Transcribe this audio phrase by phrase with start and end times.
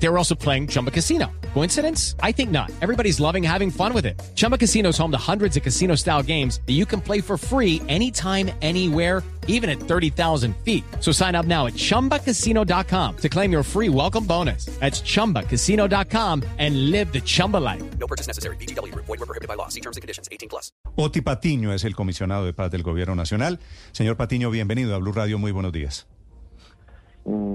[0.00, 1.26] They were also playing Chumba Casino.
[1.54, 2.14] Coincidence?
[2.22, 2.70] I think not.
[2.80, 4.20] Everybody's loving having fun with it.
[4.36, 7.36] Chumba Casino is home to hundreds of casino style games that you can play for
[7.36, 10.84] free anytime, anywhere, even at 30,000 feet.
[11.00, 14.66] So sign up now at chumbacasino.com to claim your free welcome bonus.
[14.78, 17.82] That's chumbacasino.com and live the Chumba life.
[17.98, 18.56] No purchase necessary.
[18.56, 18.94] BGW.
[18.94, 19.68] Void were prohibited by law.
[19.68, 20.28] See terms and conditions.
[20.30, 20.70] 18 plus.
[20.96, 23.58] Oti Patiño es el comisionado de paz del Gobierno Nacional.
[23.92, 25.38] Señor Patiño, bienvenido a Blue Radio.
[25.38, 26.06] Muy buenos días.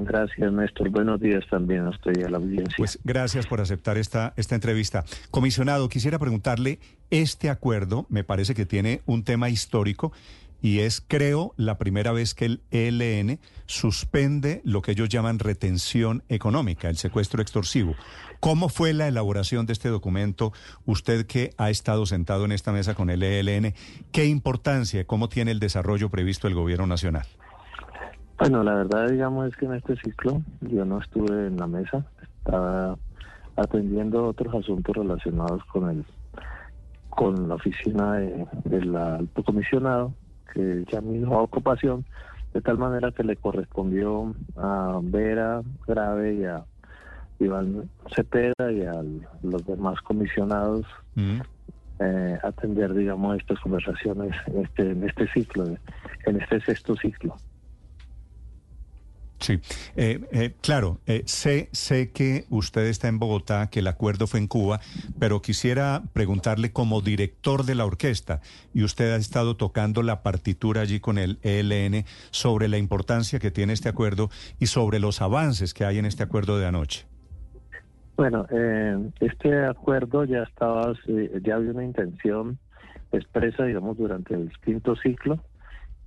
[0.06, 0.90] Gracias, Néstor.
[0.90, 2.76] Buenos días también a usted y a la audiencia.
[2.78, 5.04] Pues gracias por aceptar esta, esta entrevista.
[5.32, 6.80] Comisionado, quisiera preguntarle,
[7.10, 10.12] este acuerdo me parece que tiene un tema histórico
[10.64, 16.24] y es, creo, la primera vez que el ELN suspende lo que ellos llaman retención
[16.30, 17.96] económica, el secuestro extorsivo.
[18.40, 20.54] ¿Cómo fue la elaboración de este documento?
[20.86, 23.74] Usted que ha estado sentado en esta mesa con el ELN,
[24.14, 27.26] ¿qué importancia, cómo tiene el desarrollo previsto el Gobierno Nacional?
[28.40, 32.06] Bueno, la verdad, digamos, es que en este ciclo yo no estuve en la mesa,
[32.22, 32.98] estaba
[33.56, 36.06] atendiendo otros asuntos relacionados con el
[37.10, 40.16] con la oficina de- del alto comisionado,
[40.52, 42.06] que ya mi ocupación,
[42.56, 46.66] de tal manera que le correspondió a Vera Grave y a
[47.38, 49.04] Iván Cepeda y a
[49.44, 51.42] los demás comisionados Mm.
[52.00, 55.66] eh, atender, digamos, estas conversaciones este, en este ciclo,
[56.26, 57.36] en este sexto ciclo.
[59.44, 59.60] Sí,
[59.98, 64.40] Eh, eh, claro, eh, sé, sé que usted está en Bogotá, que el acuerdo fue
[64.40, 64.80] en Cuba,
[65.20, 68.40] pero quisiera preguntarle como director de la orquesta,
[68.74, 73.52] y usted ha estado tocando la partitura allí con el ELN, sobre la importancia que
[73.52, 74.30] tiene este acuerdo
[74.62, 77.06] y sobre los avances que hay en este acuerdo de anoche.
[78.16, 80.94] Bueno, eh, este acuerdo ya estaba,
[81.42, 82.60] ya había una intención
[83.12, 85.44] expresa, digamos, durante el quinto ciclo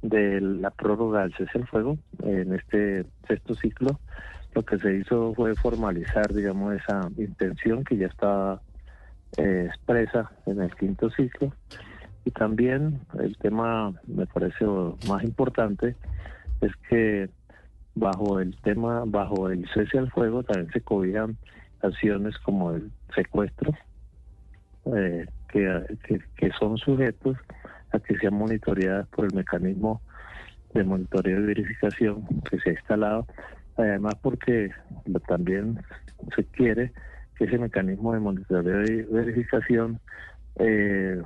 [0.02, 1.98] de la prórroga del cese al fuego.
[2.22, 3.98] En este sexto ciclo,
[4.54, 8.60] lo que se hizo fue formalizar, digamos, esa intención que ya estaba
[9.36, 11.52] eh, expresa en el quinto ciclo.
[12.24, 14.64] Y también el tema, me parece
[15.08, 15.94] más importante,
[16.60, 17.28] es que
[17.94, 21.36] bajo el tema, bajo el cese al fuego, también se cobijan
[21.82, 23.72] acciones como el secuestro,
[24.94, 25.84] eh, que,
[26.36, 27.36] que son sujetos
[27.92, 30.00] a que sean monitoreadas por el mecanismo
[30.74, 33.26] de monitoreo y verificación que se ha instalado,
[33.76, 34.70] además porque
[35.26, 35.80] también
[36.34, 36.92] se quiere
[37.36, 40.00] que ese mecanismo de monitoreo y verificación
[40.56, 41.22] eh,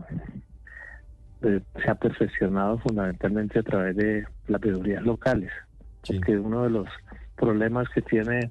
[1.42, 5.50] eh, sea perfeccionado fundamentalmente a través de las veedurías locales,
[6.06, 6.88] porque uno de los
[7.36, 8.50] problemas que tiene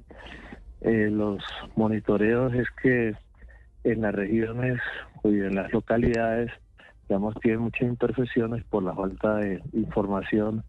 [0.82, 1.44] eh, los
[1.76, 3.14] monitoreos es que
[3.84, 4.80] en las regiones
[5.24, 6.52] y en las localidades,
[7.10, 10.64] digamos, tienen muchas imperfecciones por la falta de información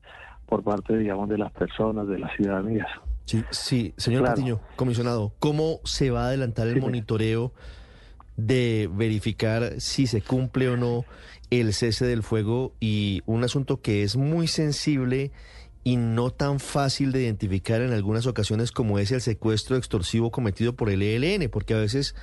[0.47, 2.89] por parte, digamos, de las personas, de las ciudadanías.
[3.27, 4.35] Sí, sí, señor Claro.
[4.37, 6.81] Patiño, comisionado, ¿cómo se va a adelantar el Sí.
[6.81, 7.53] monitoreo
[8.37, 11.05] de verificar si se cumple o no
[11.51, 15.31] el cese del fuego y un asunto que es muy sensible
[15.83, 20.75] y no tan fácil de identificar en algunas ocasiones como es el secuestro extorsivo cometido
[20.75, 22.15] por el ELN, porque a veces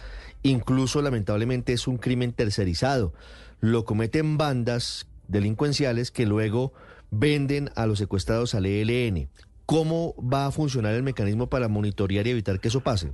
[0.44, 3.14] incluso lamentablemente es un crimen tercerizado.
[3.60, 6.74] Lo cometen bandas delincuenciales que luego
[7.10, 9.30] venden a los secuestrados al ELN.
[9.66, 13.12] ¿Cómo va a funcionar el mecanismo para monitorear y evitar que eso pase?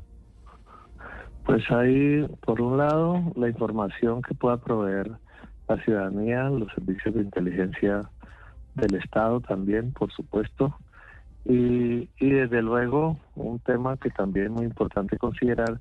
[1.45, 5.11] Pues hay, por un lado, la información que pueda proveer
[5.67, 8.09] la ciudadanía, los servicios de inteligencia
[8.75, 10.75] del Estado también, por supuesto.
[11.45, 15.79] Y, y desde luego, un tema que también es muy importante considerar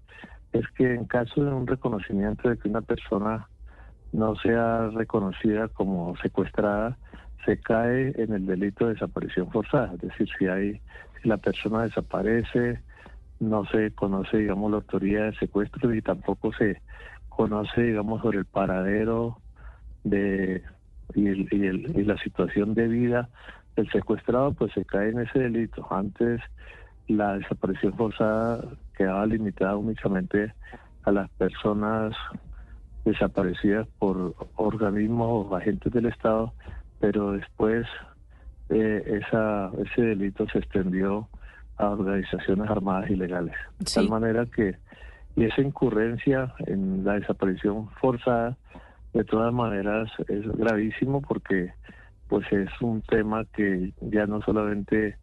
[0.53, 3.49] es que en caso de un reconocimiento de que una persona
[4.13, 6.99] no sea reconocida como secuestrada,
[7.45, 9.95] se cae en el delito de desaparición forzada.
[9.95, 10.81] Es decir, si hay,
[11.21, 12.81] si la persona desaparece,
[13.41, 16.81] no se conoce, digamos, la autoría del secuestro y tampoco se
[17.29, 19.39] conoce, digamos, sobre el paradero
[20.05, 20.63] de
[21.15, 23.29] y, el- y el- y la situación de vida
[23.77, 25.87] del secuestrado, pues se cae en ese delito.
[25.91, 26.41] Antes
[27.09, 28.65] la desaparición forzada
[28.97, 30.53] quedaba limitada únicamente
[31.05, 32.15] a las personas
[33.05, 36.53] desaparecidas por organismos o agentes del Estado,
[37.01, 37.87] pero después
[38.69, 41.29] eh, esa, ese delito se extendió
[41.79, 43.55] a organizaciones armadas ilegales.
[43.79, 43.95] De Sí.
[43.97, 44.77] tal manera que,
[45.35, 48.57] y esa incurrencia en la desaparición forzada,
[49.13, 51.73] de todas maneras es gravísimo porque
[52.29, 55.19] pues es un tema que ya no solamente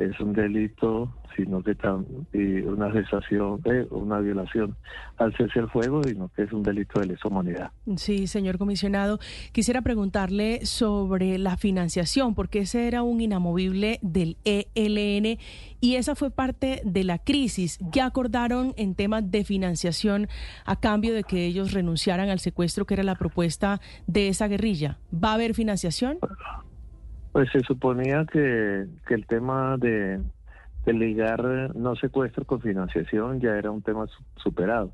[0.00, 2.26] es un delito, sino que también
[2.68, 4.76] una cesación, de una violación
[5.18, 7.70] al cese del fuego, sino que es un delito de lesa humanidad.
[7.96, 9.18] Sí, señor comisionado.
[9.52, 15.38] Quisiera preguntarle sobre la financiación, porque ese era un inamovible del ELN
[15.80, 17.78] y esa fue parte de la crisis.
[17.92, 20.28] ¿Qué acordaron en temas de financiación
[20.64, 24.98] a cambio de que ellos renunciaran al secuestro, que era la propuesta de esa guerrilla?
[25.12, 26.18] ¿Va a haber financiación?
[27.32, 30.20] Pues se suponía que, que el tema de,
[30.86, 34.06] ligar no secuestro con financiación ya era un tema
[34.36, 34.92] superado,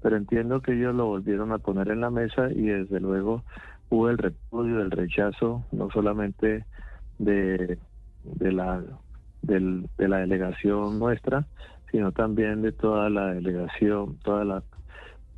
[0.00, 3.42] pero entiendo que ellos lo volvieron a poner en la mesa y desde luego
[3.90, 6.64] hubo el repudio, el rechazo, no solamente
[7.18, 7.78] de,
[8.22, 8.80] de la
[9.42, 11.46] del, de la delegación nuestra,
[11.90, 14.62] sino también de toda la delegación, toda la,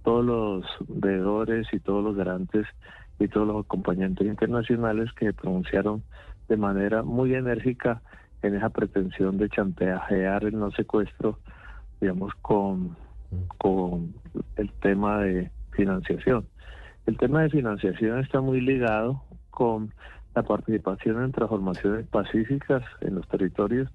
[0.02, 2.66] todos los veedores y todos los garantes
[3.18, 6.02] y todos los acompañantes internacionales que pronunciaron
[6.48, 8.02] de manera muy enérgica
[8.42, 11.38] en esa pretensión de chantajear el no secuestro,
[12.00, 12.96] digamos, con,
[13.58, 14.14] con
[14.56, 16.46] el tema de financiación.
[17.06, 19.92] El tema de financiación está muy ligado con
[20.34, 23.90] la participación en transformaciones pacíficas en los territorios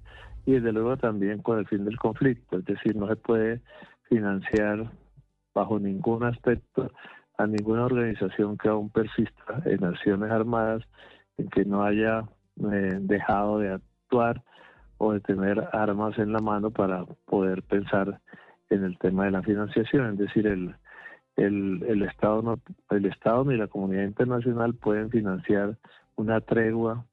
[0.45, 3.61] y desde luego también con el fin del conflicto, es decir, no se puede
[4.03, 4.89] financiar
[5.53, 6.91] bajo ningún aspecto
[7.37, 10.83] a ninguna organización que aún persista en acciones armadas,
[11.37, 12.23] en que no haya
[12.71, 14.43] eh, dejado de actuar
[14.97, 18.19] o de tener armas en la mano para poder pensar
[18.69, 20.75] en el tema de la financiación, es decir, el,
[21.37, 22.59] el, el Estado no,
[22.91, 25.77] el Estado ni la comunidad internacional pueden financiar
[26.15, 27.05] una tregua,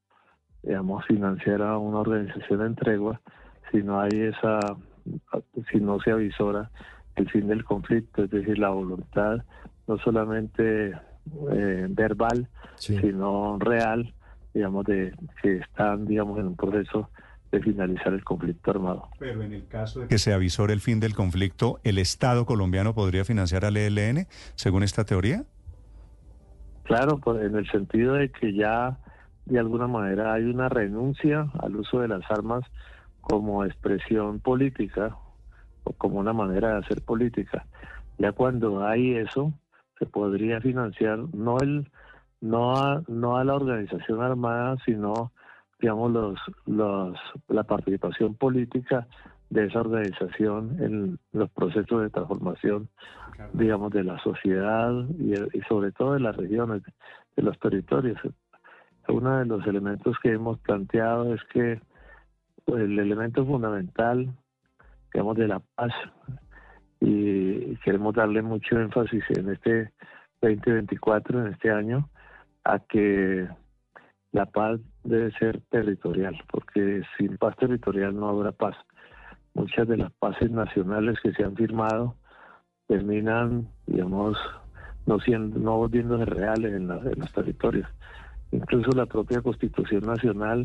[0.62, 3.20] digamos, financiar a una organización en tregua
[3.70, 4.58] si no hay esa,
[5.70, 6.70] si no se avisora
[7.14, 9.38] el fin del conflicto, es decir, la voluntad
[9.86, 10.92] no solamente
[11.52, 14.12] eh, verbal, sino real
[14.56, 15.12] digamos, de
[15.42, 17.10] que están, digamos, en un proceso
[17.52, 19.10] de finalizar el conflicto armado.
[19.18, 22.94] Pero en el caso de que se avisore el fin del conflicto, ¿el Estado colombiano
[22.94, 25.44] podría financiar al ELN, según esta teoría?
[26.84, 28.98] Claro, pues, en el sentido de que ya
[29.44, 32.64] de alguna manera hay una renuncia al uso de las armas
[33.20, 35.18] como expresión política
[35.84, 37.66] o como una manera de hacer política.
[38.16, 39.52] Ya cuando hay eso,
[39.98, 41.90] se podría financiar no el
[42.40, 45.32] no a, no a la organización armada, sino,
[45.80, 47.18] digamos, los, los,
[47.48, 49.06] la participación política
[49.50, 52.88] de esa organización en los procesos de transformación,
[53.52, 56.82] digamos, de la sociedad y, sobre todo de las regiones,
[57.36, 58.18] de los territorios.
[59.08, 61.80] Uno de los elementos que hemos planteado es que
[62.64, 64.28] pues, el elemento fundamental,
[65.12, 65.92] digamos, de la paz,
[67.00, 69.92] y queremos darle mucho énfasis en este
[70.40, 72.08] 2024, en este año,
[72.66, 73.48] a que
[74.32, 78.76] la paz debe ser territorial, porque sin paz territorial no habrá paz.
[79.54, 82.16] Muchas de las paces nacionales que se han firmado
[82.88, 84.36] terminan, digamos,
[85.06, 87.88] no siendo, no volviéndose reales en, en los territorios.
[88.50, 90.64] Incluso la propia Constitución Nacional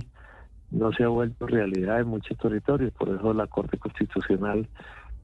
[0.72, 4.68] no se ha vuelto realidad en muchos territorios, por eso la Corte Constitucional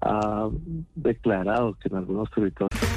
[0.02, 0.48] ha
[0.96, 2.97] declarado que en algunos territorios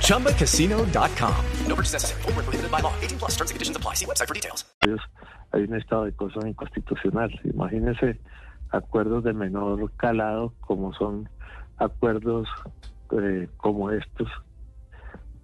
[0.00, 1.44] ChumbaCasino.com.
[1.66, 2.22] No purchase necessary.
[2.22, 2.94] Full prohibited by law.
[3.02, 3.94] 18 plus terms and conditions apply.
[3.94, 4.64] See website for details.
[5.52, 7.30] Hay un estado de cosas inconstitucional.
[7.44, 8.18] Imagínense
[8.70, 11.28] acuerdos de menor calado como son
[11.78, 12.48] acuerdos
[13.12, 14.28] eh, como estos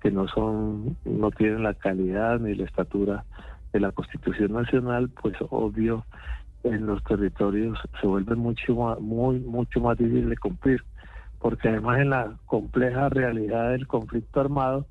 [0.03, 3.25] que no son no tienen la calidad ni la estatura
[3.73, 6.05] de la Constitución Nacional, pues obvio
[6.65, 10.83] en los territorios se vuelve mucho más, muy mucho más difícil de cumplir
[11.41, 14.87] porque además en la compleja realidad del conflicto armado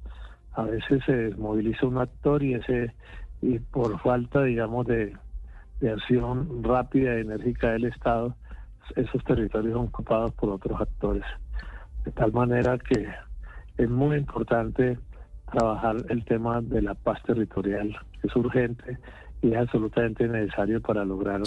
[0.54, 2.94] a veces se desmoviliza un actor y ese
[3.42, 5.16] y por falta digamos de,
[5.82, 8.36] acción rápida y enérgica del Estado
[8.96, 11.24] esos territorios son ocupados por otros actores.
[12.04, 13.08] De tal manera que
[13.78, 14.98] es muy importante
[15.52, 18.98] trabajar el tema de la paz territorial es urgente
[19.42, 21.42] y es absolutamente necesario para lograr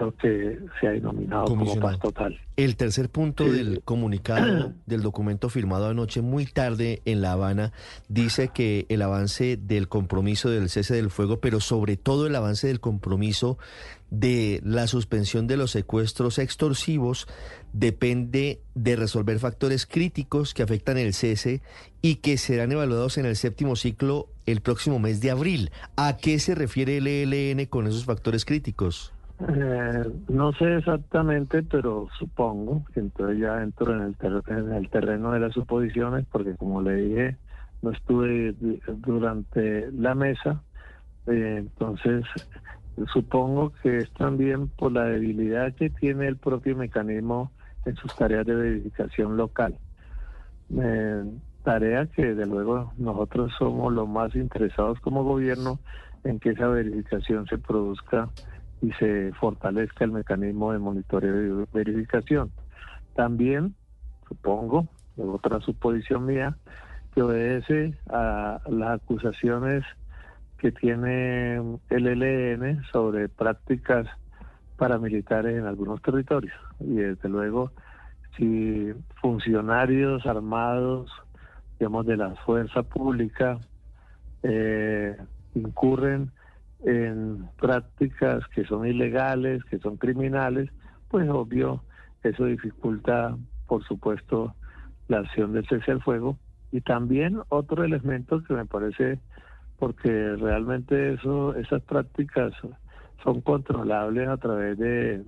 [0.00, 2.38] lo que se ha denominado como paz total.
[2.56, 3.50] El tercer punto Sí.
[3.50, 7.72] del comunicado del documento firmado anoche muy tarde en La Habana
[8.08, 12.66] dice que el avance del compromiso del cese del fuego, pero sobre todo el avance
[12.66, 13.58] del compromiso
[14.10, 17.28] de la suspensión de los secuestros extorsivos
[17.72, 21.62] depende de resolver factores críticos que afectan el cese
[22.02, 25.70] y que serán evaluados en el séptimo ciclo el próximo mes de abril.
[25.96, 29.12] ¿A qué se refiere el ELN con esos factores críticos?
[29.48, 34.16] Eh, no sé exactamente, pero supongo que entonces ya entro en el,
[34.48, 37.38] en el terreno de las suposiciones, porque como le dije,
[37.80, 40.62] no estuve du- durante la mesa,
[41.26, 42.24] eh, entonces
[43.12, 47.52] supongo que es también por la debilidad que tiene el propio mecanismo
[47.86, 49.78] en sus tareas de verificación local.
[50.70, 51.24] Eh,
[51.62, 55.80] tarea que de luego nosotros somos los más interesados como gobierno
[56.24, 58.30] en que esa verificación se produzca
[58.82, 62.50] y se fortalezca el mecanismo de monitoreo y verificación.
[63.14, 63.74] También,
[64.28, 66.56] supongo, es otra suposición mía,
[67.14, 69.84] que obedece a las acusaciones
[70.58, 71.56] que tiene
[71.88, 74.06] el ELN sobre prácticas
[74.76, 76.54] paramilitares en algunos territorios.
[76.78, 77.72] Y desde luego,
[78.36, 81.10] si funcionarios armados,
[81.78, 83.58] digamos, de la fuerza pública,
[84.42, 85.16] eh,
[85.54, 86.30] incurren
[86.84, 90.70] en prácticas que son ilegales, que son criminales,
[91.08, 91.82] pues obvio,
[92.22, 94.54] eso dificulta, por supuesto,
[95.08, 96.38] la acción del cese al fuego.
[96.72, 99.18] Y también otro elemento que me parece,
[99.78, 102.52] porque realmente eso, esas prácticas
[103.24, 105.24] son controlables a través de,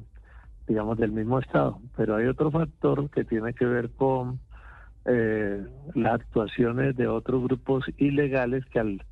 [0.66, 1.80] digamos, del mismo Estado.
[1.96, 4.38] Pero hay otro factor que tiene que ver con
[5.04, 9.04] eh, las actuaciones de otros grupos ilegales que al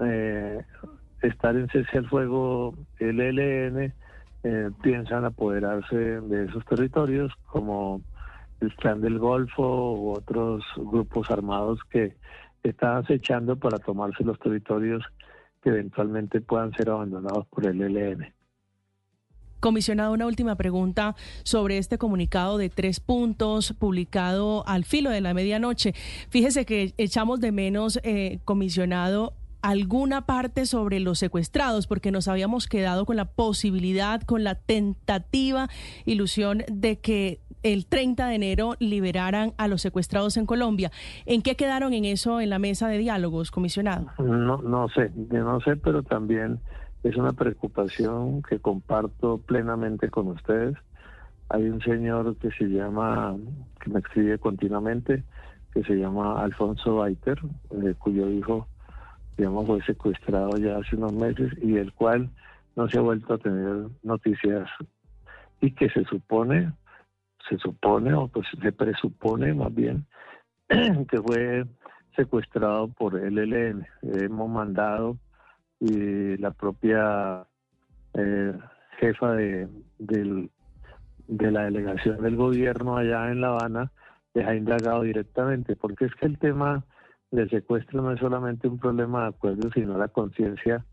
[0.00, 0.64] eh,
[1.22, 3.92] estar en cese al fuego el ELN
[4.42, 8.00] eh, piensan apoderarse de esos territorios como
[8.60, 12.16] el clan del Golfo u otros grupos armados que
[12.62, 15.04] están acechando para tomarse los territorios
[15.62, 18.32] que eventualmente puedan ser abandonados por el ELN.
[19.60, 25.34] Comisionado, una última pregunta sobre este comunicado de tres puntos publicado al filo de la
[25.34, 25.92] medianoche.
[26.30, 32.66] Fíjese que echamos de menos, eh, comisionado, alguna parte sobre los secuestrados, porque nos habíamos
[32.66, 35.68] quedado con la posibilidad, con la tentativa
[36.04, 40.90] ilusión de que el 30 de enero liberaran a los secuestrados en Colombia.
[41.26, 44.06] ¿En qué quedaron en eso en la mesa de diálogos, comisionado?
[44.18, 46.60] No, no sé, no sé, pero también
[47.02, 50.76] es una preocupación que comparto plenamente con ustedes.
[51.48, 53.36] Hay un señor que se llama,
[53.80, 55.24] que me escribe continuamente,
[55.72, 57.38] que se llama Alfonso Baiter,
[57.70, 58.68] eh, cuyo hijo,
[59.48, 62.28] fue secuestrado ya hace unos meses y del cual
[62.76, 64.68] no se ha vuelto a tener noticias
[65.60, 66.72] y que se supone,
[67.48, 70.06] se supone, o pues se presupone más bien,
[70.68, 71.66] que fue
[72.16, 73.86] secuestrado por el ELN.
[74.02, 75.16] Hemos mandado
[75.80, 77.46] y la propia
[78.14, 78.52] eh,
[78.98, 79.68] jefa de,
[79.98, 80.50] del-
[81.28, 83.92] de la delegación del gobierno allá en La Habana
[84.34, 86.84] les ha indagado directamente, porque es que el tema
[87.30, 90.84] del secuestro no es solamente un problema de acuerdo, sino la conciencia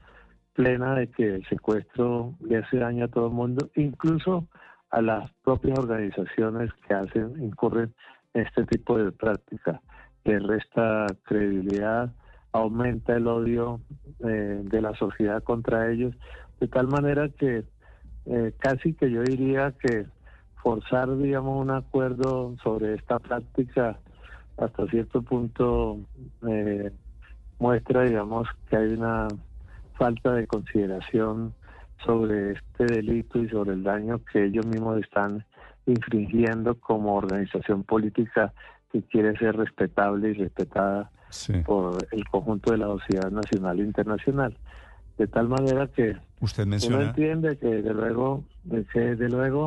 [0.53, 4.48] plena de que el secuestro le hace daño a todo el mundo, incluso
[4.89, 7.94] a las propias organizaciones que hacen, incurren
[8.34, 9.82] en este tipo de práctica.
[10.24, 12.12] Le resta credibilidad,
[12.51, 13.82] aumenta el odio
[14.20, 16.15] eh, de la sociedad contra ellos,
[16.60, 17.63] de tal manera que
[18.25, 20.06] eh, casi que yo diría que
[20.62, 24.00] forzar, digamos, un acuerdo sobre esta práctica
[24.58, 26.00] hasta cierto punto
[26.48, 26.92] eh,
[27.60, 29.28] muestra, digamos, que hay una
[29.98, 31.54] falta de consideración
[32.06, 35.44] sobre este delito y sobre el daño que ellos mismos están
[35.86, 38.54] infringiendo como organización política
[38.92, 41.54] que quiere ser respetable y respetada Sí.
[41.66, 44.58] por el conjunto de la sociedad nacional e internacional.
[45.18, 47.04] De tal manera que Usted uno menciona...
[47.10, 49.66] entiende que desde luego, de que desde luego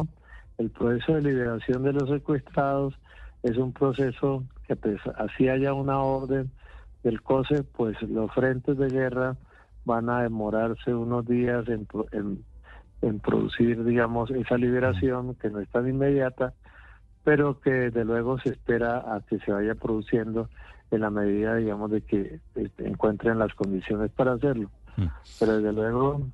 [0.56, 2.94] el proceso de liberación de los secuestrados
[3.42, 6.50] es un proceso que pues, así haya una orden
[7.02, 9.36] del COSE, pues los frentes de guerra
[9.84, 12.44] van a demorarse unos días en, en,
[13.02, 16.52] en producir, digamos, esa liberación que no es tan inmediata,
[17.24, 20.48] pero que desde luego se espera a que se vaya produciendo
[20.92, 22.40] en la medida, digamos, de que
[22.78, 24.70] encuentren las condiciones para hacerlo.
[24.96, 25.06] Mm.
[25.40, 26.28] Pero desde luego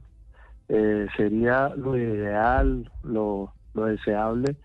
[0.68, 4.56] eh, sería lo ideal, lo, lo deseable,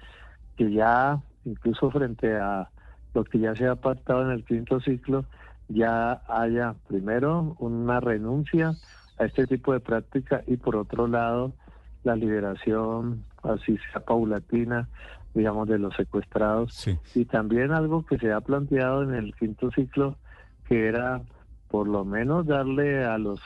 [0.58, 2.70] que ya, incluso frente a
[3.14, 5.26] lo que ya se ha pactado en el quinto ciclo,
[5.68, 8.74] ya haya primero una renuncia
[9.20, 11.54] a este tipo de práctica y por otro lado
[12.04, 14.90] la liberación así sea paulatina,
[15.34, 16.74] digamos, de los secuestrados.
[16.74, 16.98] Sí.
[17.16, 20.18] Y también algo que se ha planteado en el quinto ciclo,
[20.68, 21.22] que era
[21.70, 23.40] por lo menos darle a los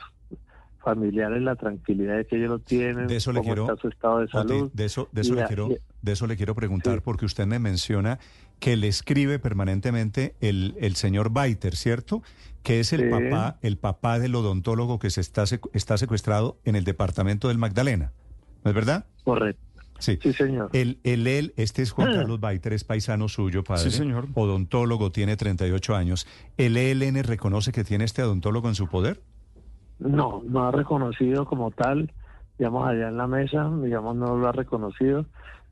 [0.82, 3.88] familiares la tranquilidad de que ellos lo tienen, De eso le cómo quiero, está su
[3.88, 4.70] estado de salud.
[4.72, 5.68] de eso, de eso y le quiero,
[6.02, 7.00] de eso le quiero preguntar Sí.
[7.04, 8.18] porque usted me menciona
[8.58, 12.22] que le escribe permanentemente el, el señor Baiter, ¿cierto?
[12.62, 13.08] Que es el Sí.
[13.10, 17.58] papá, el papá del odontólogo que se está, secu- está secuestrado en el departamento del
[17.58, 18.12] Magdalena.
[18.64, 19.06] ¿No es verdad?
[19.24, 19.60] Correcto.
[19.98, 20.18] Sí.
[20.22, 20.70] Sí, señor.
[20.74, 23.82] El, el, él, este es Juan Carlos Baiter, es paisano suyo, padre.
[23.84, 24.26] Sí, señor.
[24.34, 26.26] Odontólogo, tiene 38 años.
[26.58, 29.22] ¿El ELN reconoce que tiene este odontólogo en su poder?
[29.98, 32.12] No, no ha reconocido como tal,
[32.58, 35.24] digamos, allá en la mesa, digamos, no lo ha reconocido,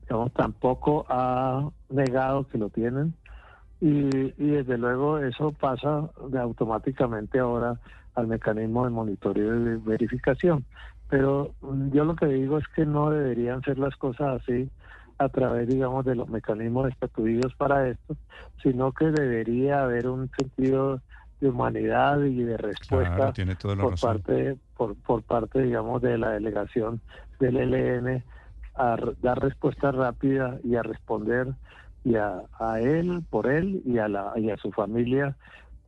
[0.07, 3.13] digamos, tampoco ha negado que lo tienen.
[3.81, 4.07] Y,
[4.37, 7.79] y desde luego eso pasa de automáticamente ahora
[8.15, 10.63] al mecanismo de monitoreo y de verificación.
[11.09, 11.51] Pero
[11.91, 14.69] yo lo que digo es que no deberían ser las cosas así
[15.17, 18.15] a través, digamos, de los mecanismos estatuidos para esto,
[18.63, 21.01] sino que debería haber un sentido
[21.39, 23.97] de humanidad y de respuesta Claro, tiene por razón.
[24.13, 27.01] parte por, por parte digamos de la delegación
[27.39, 28.23] del ELN
[28.77, 31.47] a dar respuesta rápida y a responder
[32.03, 35.35] y a, a él por él y a la y a su familia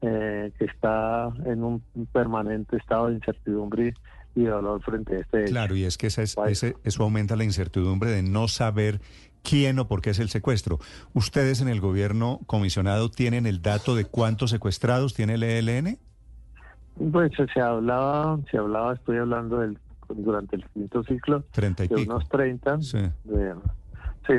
[0.01, 3.94] eh, que está en un permanente estado de incertidumbre
[4.36, 5.46] y dolor frente a este.
[5.46, 9.01] Claro, y es que esa es- ese- eso aumenta la incertidumbre de no saber
[9.44, 10.77] quién o por qué es el secuestro.
[11.13, 15.98] ¿Ustedes en el gobierno comisionado tienen el dato de cuántos secuestrados tiene el ELN?
[17.12, 19.77] Pues se hablaba, se hablaba, estoy hablando del
[20.09, 22.11] durante el quinto ciclo Treinta y de pico.
[22.11, 22.97] unos 30 Sí.
[23.23, 23.55] de-
[24.27, 24.33] sí,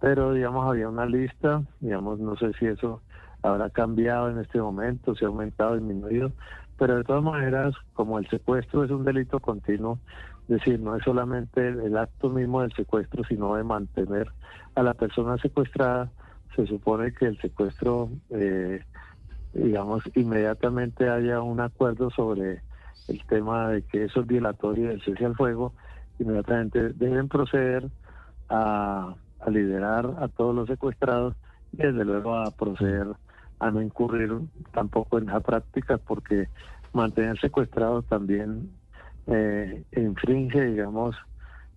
[0.00, 3.02] pero digamos había una lista, digamos no sé si eso
[3.42, 6.32] habrá cambiado en este momento, si ha aumentado, disminuido,
[6.78, 9.98] pero de todas maneras, como el secuestro es un delito continuo,
[10.48, 14.30] es decir, no es solamente el, el acto mismo del secuestro, sino de mantener
[14.74, 16.10] a la persona secuestrada,
[16.56, 18.80] se supone que el secuestro, eh,
[19.52, 22.62] digamos, inmediatamente haya un acuerdo sobre
[23.08, 25.72] el tema de que eso es violatorio del cese al fuego,
[26.18, 27.88] inmediatamente deben proceder
[28.48, 31.34] a, a liberar a todos los secuestrados
[31.72, 33.08] y desde luego a proceder
[33.58, 34.32] a no incurrir
[34.72, 36.48] tampoco en esa práctica porque
[36.92, 38.70] mantener secuestrados también
[39.26, 41.14] eh, infringe, digamos,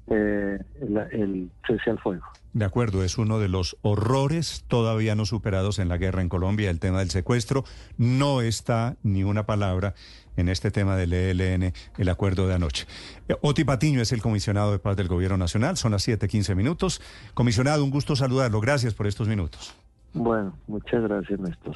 [0.07, 2.25] eh, el, el cese al fuego.
[2.53, 6.69] De acuerdo, es uno de los horrores todavía no superados en la guerra en Colombia,
[6.69, 7.65] el tema del secuestro.
[7.97, 9.93] No está ni una palabra
[10.37, 12.85] en este tema del ELN, el acuerdo de anoche.
[13.27, 17.01] Eh, Oti Patiño es el comisionado de paz del Gobierno Nacional, son las 7:15 minutos.
[17.33, 18.59] Comisionado, un gusto saludarlo.
[18.61, 19.75] Gracias por estos minutos.
[20.13, 21.75] Bueno, muchas gracias, Néstor.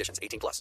[0.01, 0.19] conditions.
[0.21, 0.59] 18 plus.